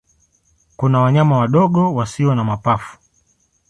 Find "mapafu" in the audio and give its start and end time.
2.43-2.97